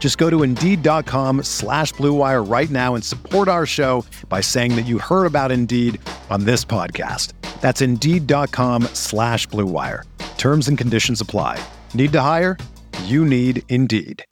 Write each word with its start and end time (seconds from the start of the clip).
Just 0.00 0.16
go 0.16 0.28
to 0.30 0.42
Indeed.com 0.42 1.44
slash 1.44 1.92
BlueWire 1.94 2.50
right 2.50 2.70
now 2.70 2.94
and 2.94 3.04
support 3.04 3.46
our 3.46 3.66
show 3.66 4.04
by 4.28 4.40
saying 4.40 4.74
that 4.76 4.86
you 4.86 4.98
heard 4.98 5.26
about 5.26 5.52
Indeed 5.52 6.00
on 6.30 6.44
this 6.44 6.64
podcast. 6.64 7.34
That's 7.60 7.82
Indeed.com 7.82 8.84
slash 8.94 9.46
BlueWire. 9.48 10.04
Terms 10.38 10.68
and 10.68 10.78
conditions 10.78 11.20
apply. 11.20 11.62
Need 11.92 12.12
to 12.12 12.20
hire? 12.22 12.56
You 13.04 13.26
need 13.26 13.62
Indeed. 13.68 14.24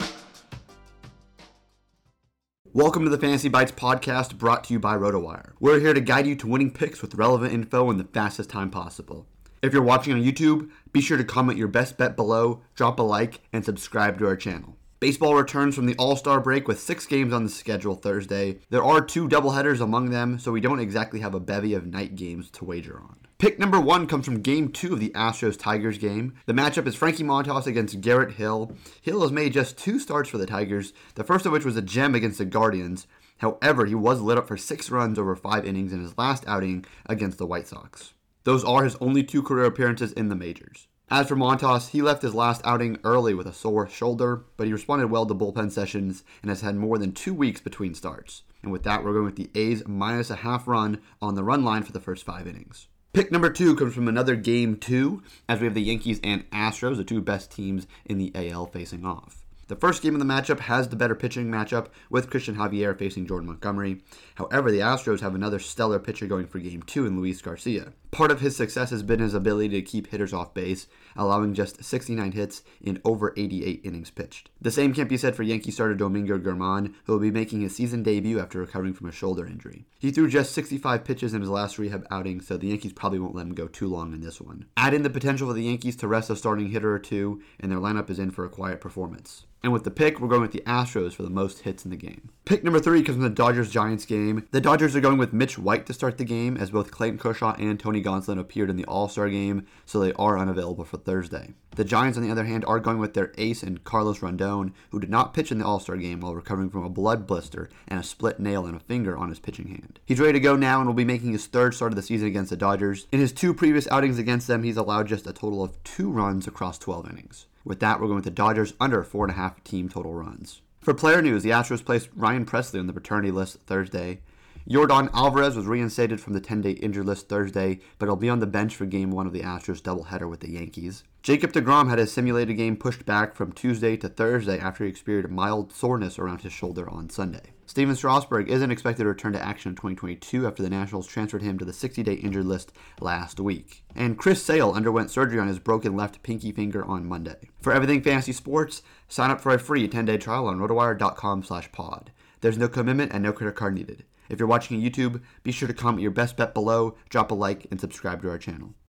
Welcome 2.73 3.03
to 3.03 3.09
the 3.11 3.17
Fantasy 3.19 3.49
Bites 3.49 3.71
podcast 3.71 4.37
brought 4.39 4.63
to 4.65 4.73
you 4.73 4.79
by 4.79 4.95
RotoWire. 4.95 5.51
We're 5.59 5.79
here 5.79 5.93
to 5.93 6.01
guide 6.01 6.25
you 6.25 6.35
to 6.37 6.47
winning 6.47 6.71
picks 6.71 7.03
with 7.03 7.13
relevant 7.13 7.53
info 7.53 7.91
in 7.91 7.97
the 7.97 8.03
fastest 8.05 8.49
time 8.49 8.71
possible. 8.71 9.27
If 9.61 9.73
you're 9.73 9.83
watching 9.83 10.13
on 10.13 10.23
YouTube, 10.23 10.69
be 10.93 11.01
sure 11.01 11.17
to 11.17 11.23
comment 11.23 11.59
your 11.59 11.67
best 11.67 11.97
bet 11.97 12.15
below, 12.15 12.61
drop 12.73 12.97
a 12.97 13.03
like, 13.03 13.41
and 13.53 13.63
subscribe 13.63 14.17
to 14.19 14.25
our 14.25 14.35
channel. 14.35 14.78
Baseball 14.99 15.35
returns 15.35 15.75
from 15.75 15.85
the 15.85 15.95
All 15.95 16.17
Star 16.17 16.41
break 16.41 16.67
with 16.67 16.77
six 16.77 17.05
games 17.05 17.31
on 17.31 17.45
the 17.45 17.49
schedule 17.49 17.95
Thursday. 17.95 18.59
There 18.69 18.83
are 18.83 18.99
two 18.99 19.29
doubleheaders 19.29 19.79
among 19.79 20.09
them, 20.09 20.37
so 20.39 20.51
we 20.51 20.59
don't 20.59 20.81
exactly 20.81 21.21
have 21.21 21.33
a 21.33 21.39
bevy 21.39 21.73
of 21.73 21.85
night 21.87 22.17
games 22.17 22.51
to 22.51 22.65
wager 22.65 22.99
on. 22.99 23.15
Pick 23.37 23.57
number 23.57 23.79
one 23.79 24.07
comes 24.07 24.25
from 24.25 24.41
game 24.41 24.67
two 24.67 24.91
of 24.91 24.99
the 24.99 25.11
Astros 25.11 25.57
Tigers 25.57 25.97
game. 25.97 26.33
The 26.47 26.53
matchup 26.53 26.85
is 26.85 26.95
Frankie 26.95 27.23
Montas 27.23 27.65
against 27.65 28.01
Garrett 28.01 28.33
Hill. 28.33 28.75
Hill 29.01 29.21
has 29.21 29.31
made 29.31 29.53
just 29.53 29.77
two 29.77 29.99
starts 29.99 30.29
for 30.29 30.37
the 30.37 30.45
Tigers, 30.45 30.91
the 31.15 31.23
first 31.23 31.45
of 31.45 31.53
which 31.53 31.63
was 31.63 31.77
a 31.77 31.81
gem 31.81 32.13
against 32.13 32.39
the 32.39 32.43
Guardians. 32.43 33.07
However, 33.37 33.85
he 33.85 33.95
was 33.95 34.19
lit 34.19 34.37
up 34.37 34.49
for 34.49 34.57
six 34.57 34.91
runs 34.91 35.17
over 35.17 35.33
five 35.33 35.65
innings 35.65 35.93
in 35.93 36.01
his 36.01 36.17
last 36.17 36.43
outing 36.45 36.83
against 37.05 37.37
the 37.37 37.47
White 37.47 37.67
Sox. 37.67 38.15
Those 38.43 38.65
are 38.65 38.83
his 38.83 38.97
only 38.99 39.23
two 39.23 39.43
career 39.43 39.63
appearances 39.63 40.11
in 40.11 40.27
the 40.27 40.35
majors. 40.35 40.88
As 41.11 41.27
for 41.27 41.35
Montas, 41.35 41.89
he 41.89 42.03
left 42.03 42.21
his 42.21 42.35
last 42.35 42.61
outing 42.63 42.99
early 43.03 43.33
with 43.33 43.47
a 43.47 43.53
sore 43.53 43.89
shoulder, 43.89 44.43
but 44.57 44.67
he 44.67 44.73
responded 44.73 45.07
well 45.07 45.25
to 45.25 45.33
bullpen 45.33 45.71
sessions 45.71 46.23
and 46.43 46.49
has 46.49 46.61
had 46.61 46.75
more 46.75 46.99
than 46.99 47.13
two 47.13 47.33
weeks 47.33 47.59
between 47.59 47.95
starts. 47.95 48.43
And 48.61 48.71
with 48.71 48.83
that, 48.83 49.03
we're 49.03 49.13
going 49.13 49.25
with 49.25 49.35
the 49.35 49.49
A's 49.55 49.87
minus 49.87 50.29
a 50.29 50.37
half 50.37 50.67
run 50.67 51.01
on 51.19 51.33
the 51.33 51.43
run 51.43 51.65
line 51.65 51.81
for 51.81 51.93
the 51.93 51.99
first 51.99 52.23
five 52.23 52.45
innings. 52.45 52.87
Pick 53.11 53.31
number 53.31 53.49
two 53.49 53.75
comes 53.75 53.95
from 53.95 54.07
another 54.07 54.35
game 54.35 54.77
two, 54.77 55.23
as 55.47 55.59
we 55.59 55.65
have 55.65 55.73
the 55.73 55.81
Yankees 55.81 56.19
and 56.23 56.47
Astros, 56.51 56.97
the 56.97 57.03
two 57.03 57.21
best 57.21 57.51
teams 57.51 57.87
in 58.05 58.19
the 58.19 58.31
AL 58.35 58.67
facing 58.67 59.03
off. 59.03 59.38
The 59.69 59.75
first 59.75 60.01
game 60.01 60.15
of 60.15 60.19
the 60.19 60.25
matchup 60.25 60.61
has 60.61 60.87
the 60.87 60.95
better 60.95 61.13
pitching 61.13 61.45
matchup 61.45 61.89
with 62.09 62.31
Cristian 62.31 62.55
Javier 62.55 62.97
facing 62.97 63.27
Jordan 63.27 63.49
Montgomery. 63.49 64.01
However, 64.33 64.71
the 64.71 64.79
Astros 64.79 65.19
have 65.19 65.35
another 65.35 65.59
stellar 65.59 65.99
pitcher 65.99 66.25
going 66.25 66.47
for 66.47 66.57
game 66.57 66.81
two 66.81 67.05
in 67.05 67.15
Luis 67.15 67.39
Garcia. 67.39 67.93
Part 68.09 68.31
of 68.31 68.41
his 68.41 68.55
success 68.55 68.89
has 68.89 69.03
been 69.03 69.19
his 69.19 69.35
ability 69.35 69.69
to 69.69 69.83
keep 69.83 70.07
hitters 70.07 70.33
off 70.33 70.55
base, 70.55 70.87
allowing 71.15 71.53
just 71.53 71.83
69 71.83 72.31
hits 72.31 72.63
in 72.81 72.99
over 73.05 73.31
88 73.37 73.81
innings 73.83 74.09
pitched. 74.09 74.49
The 74.59 74.71
same 74.71 74.91
can't 74.91 75.07
be 75.07 75.17
said 75.17 75.35
for 75.35 75.43
Yankee 75.43 75.69
starter 75.69 75.93
Domingo 75.93 76.39
German, 76.39 76.95
who 77.03 77.13
will 77.13 77.19
be 77.19 77.29
making 77.29 77.61
his 77.61 77.75
season 77.75 78.01
debut 78.01 78.39
after 78.39 78.59
recovering 78.59 78.95
from 78.95 79.07
a 79.07 79.11
shoulder 79.11 79.45
injury. 79.45 79.85
He 79.99 80.09
threw 80.09 80.27
just 80.27 80.53
65 80.53 81.03
pitches 81.03 81.35
in 81.35 81.41
his 81.41 81.49
last 81.51 81.77
rehab 81.77 82.07
outing, 82.09 82.41
so 82.41 82.57
the 82.57 82.69
Yankees 82.69 82.93
probably 82.93 83.19
won't 83.19 83.35
let 83.35 83.45
him 83.45 83.53
go 83.53 83.67
too 83.67 83.87
long 83.87 84.13
in 84.13 84.21
this 84.21 84.41
one. 84.41 84.65
Add 84.77 84.95
in 84.95 85.03
the 85.03 85.11
potential 85.11 85.47
for 85.47 85.53
the 85.53 85.61
Yankees 85.61 85.95
to 85.97 86.07
rest 86.07 86.31
a 86.31 86.35
starting 86.35 86.71
hitter 86.71 86.91
or 86.91 86.99
two, 86.99 87.43
and 87.59 87.71
their 87.71 87.77
lineup 87.77 88.09
is 88.09 88.17
in 88.17 88.31
for 88.31 88.43
a 88.43 88.49
quiet 88.49 88.81
performance. 88.81 89.45
And 89.61 89.73
with 89.73 89.83
the 89.83 89.91
pick, 89.91 90.19
we're 90.19 90.29
going 90.29 90.41
with 90.41 90.53
the 90.53 90.63
Astros 90.65 91.13
for 91.13 91.23
the 91.23 91.29
most 91.29 91.59
hits 91.59 91.83
in 91.83 91.91
the 91.91 91.97
game. 91.97 92.29
Pick 92.45 92.63
number 92.63 92.79
three 92.79 93.03
comes 93.03 93.17
from 93.17 93.23
the 93.23 93.29
Dodgers 93.29 93.69
Giants 93.69 94.05
game. 94.05 94.47
The 94.51 94.61
Dodgers 94.61 94.95
are 94.95 95.01
going 95.01 95.17
with 95.17 95.33
Mitch 95.33 95.59
White 95.59 95.85
to 95.87 95.93
start 95.93 96.17
the 96.17 96.23
game, 96.23 96.55
as 96.55 96.71
both 96.71 96.91
Clayton 96.91 97.19
Kershaw 97.19 97.55
and 97.59 97.77
Tony 97.77 98.01
Gonsolin 98.01 98.39
appeared 98.39 98.69
in 98.69 98.77
the 98.77 98.85
All 98.85 99.09
Star 99.09 99.29
game, 99.29 99.65
so 99.85 99.99
they 99.99 100.13
are 100.13 100.39
unavailable 100.39 100.85
for 100.85 100.97
Thursday. 100.97 101.53
The 101.75 101.83
Giants, 101.83 102.17
on 102.17 102.23
the 102.23 102.31
other 102.31 102.45
hand, 102.45 102.63
are 102.65 102.79
going 102.79 102.99
with 102.99 103.13
their 103.13 103.33
ace 103.37 103.61
and 103.61 103.83
Carlos 103.83 104.19
Rodon, 104.19 104.71
who 104.91 104.99
did 104.99 105.09
not 105.09 105.33
pitch 105.33 105.51
in 105.51 105.59
the 105.59 105.65
All 105.65 105.79
Star 105.81 105.97
game 105.97 106.21
while 106.21 106.35
recovering 106.35 106.69
from 106.69 106.85
a 106.85 106.89
blood 106.89 107.27
blister 107.27 107.69
and 107.87 107.99
a 107.99 108.03
split 108.03 108.39
nail 108.39 108.65
in 108.65 108.75
a 108.75 108.79
finger 108.79 109.17
on 109.17 109.29
his 109.29 109.39
pitching 109.39 109.67
hand. 109.67 109.99
He's 110.05 110.21
ready 110.21 110.33
to 110.33 110.39
go 110.39 110.55
now 110.55 110.79
and 110.79 110.87
will 110.87 110.93
be 110.93 111.03
making 111.03 111.33
his 111.33 111.47
third 111.47 111.75
start 111.75 111.91
of 111.91 111.97
the 111.97 112.01
season 112.01 112.29
against 112.29 112.49
the 112.49 112.57
Dodgers. 112.57 113.07
In 113.11 113.19
his 113.19 113.33
two 113.33 113.53
previous 113.53 113.89
outings 113.91 114.17
against 114.17 114.47
them, 114.47 114.63
he's 114.63 114.77
allowed 114.77 115.07
just 115.07 115.27
a 115.27 115.33
total 115.33 115.61
of 115.63 115.81
two 115.83 116.09
runs 116.09 116.47
across 116.47 116.77
12 116.77 117.11
innings. 117.11 117.45
With 117.69 117.81
that, 117.81 118.01
we're 118.01 118.07
going 118.07 118.15
with 118.15 118.25
the 118.25 118.31
Dodgers 118.31 118.73
under 118.79 119.03
four 119.03 119.25
and 119.25 119.31
a 119.31 119.35
half 119.35 119.63
team 119.63 119.89
total 119.89 120.15
runs. 120.15 120.63
For 120.81 120.91
player 120.95 121.21
news, 121.21 121.43
the 121.43 121.51
Astros 121.51 121.85
placed 121.85 122.09
Ryan 122.15 122.43
Pressly 122.43 122.79
on 122.79 122.87
the 122.87 122.93
paternity 122.93 123.29
list 123.29 123.59
Thursday. 123.67 124.21
Yordan 124.67 125.11
Alvarez 125.13 125.55
was 125.55 125.67
reinstated 125.67 126.19
from 126.19 126.33
the 126.33 126.41
10 126.41 126.61
day 126.61 126.71
injured 126.71 127.05
list 127.05 127.29
Thursday, 127.29 127.79
but 127.99 128.07
he'll 128.07 128.15
be 128.15 128.27
on 128.27 128.39
the 128.39 128.47
bench 128.47 128.75
for 128.75 128.87
game 128.87 129.11
one 129.11 129.27
of 129.27 129.33
the 129.33 129.41
Astros 129.41 129.83
doubleheader 129.83 130.27
with 130.27 130.39
the 130.39 130.49
Yankees. 130.49 131.03
Jacob 131.21 131.51
DeGrom 131.51 131.91
had 131.91 131.99
his 131.99 132.11
simulated 132.11 132.57
game 132.57 132.75
pushed 132.75 133.05
back 133.05 133.35
from 133.35 133.51
Tuesday 133.51 133.95
to 133.97 134.09
Thursday 134.09 134.57
after 134.57 134.83
he 134.83 134.89
experienced 134.89 135.31
mild 135.31 135.71
soreness 135.71 136.17
around 136.17 136.41
his 136.41 136.51
shoulder 136.51 136.89
on 136.89 137.07
Sunday. 137.07 137.51
Stephen 137.69 137.95
Strasburg 137.95 138.49
isn't 138.49 138.71
expected 138.71 139.03
to 139.03 139.09
return 139.09 139.31
to 139.31 139.45
action 139.45 139.69
in 139.69 139.75
2022 139.75 140.47
after 140.47 140.63
the 140.63 140.71
Nationals 140.71 141.05
transferred 141.05 141.43
him 141.43 141.59
to 141.59 141.63
the 141.63 141.71
60 141.71 142.01
day 142.01 142.15
injured 142.15 142.47
list 142.47 142.71
last 142.99 143.39
week. 143.39 143.83
And 143.95 144.17
Chris 144.17 144.41
Sale 144.41 144.71
underwent 144.71 145.11
surgery 145.11 145.39
on 145.39 145.47
his 145.47 145.59
broken 145.59 145.95
left 145.95 146.23
pinky 146.23 146.51
finger 146.51 146.83
on 146.83 147.05
Monday. 147.05 147.51
For 147.61 147.71
everything 147.71 148.01
fantasy 148.01 148.31
sports, 148.31 148.81
sign 149.07 149.29
up 149.29 149.39
for 149.39 149.53
a 149.53 149.59
free 149.59 149.87
10 149.87 150.05
day 150.05 150.17
trial 150.17 150.47
on 150.47 150.57
rotowire.com 150.57 151.43
slash 151.43 151.71
pod. 151.71 152.11
There's 152.41 152.57
no 152.57 152.69
commitment 152.69 153.11
and 153.13 153.21
no 153.21 153.31
credit 153.31 153.55
card 153.55 153.75
needed. 153.75 154.03
If 154.29 154.39
you're 154.39 154.47
watching 154.47 154.75
on 154.77 154.83
YouTube, 154.83 155.21
be 155.43 155.51
sure 155.51 155.67
to 155.67 155.73
comment 155.75 156.01
your 156.01 156.09
best 156.09 156.37
bet 156.37 156.55
below, 156.55 156.95
drop 157.09 157.29
a 157.29 157.35
like, 157.35 157.67
and 157.69 157.79
subscribe 157.79 158.23
to 158.23 158.31
our 158.31 158.39
channel. 158.39 158.73